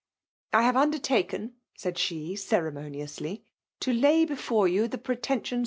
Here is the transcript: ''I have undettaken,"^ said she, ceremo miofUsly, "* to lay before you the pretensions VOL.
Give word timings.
''I 0.51 0.63
have 0.63 0.73
undettaken,"^ 0.73 1.51
said 1.77 1.95
she, 1.99 2.33
ceremo 2.33 2.89
miofUsly, 2.91 3.43
"* 3.61 3.79
to 3.81 3.93
lay 3.93 4.25
before 4.25 4.67
you 4.67 4.87
the 4.87 4.97
pretensions 4.97 5.49
VOL. 5.49 5.59